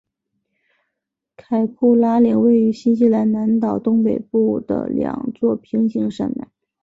[1.37, 6.47] 凯库拉岭位于新西兰南岛东北部的两座平行山脉。